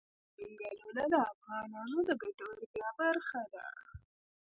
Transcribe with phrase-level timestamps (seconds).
[0.95, 3.65] ځنګلونه د افغانانو د ګټورتیا برخه ده.